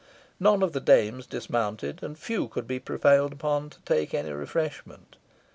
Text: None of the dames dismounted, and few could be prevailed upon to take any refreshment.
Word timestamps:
None 0.39 0.63
of 0.63 0.73
the 0.73 0.79
dames 0.79 1.27
dismounted, 1.27 2.01
and 2.01 2.17
few 2.17 2.47
could 2.47 2.65
be 2.67 2.79
prevailed 2.79 3.33
upon 3.33 3.69
to 3.69 3.81
take 3.81 4.15
any 4.15 4.31
refreshment. 4.31 5.15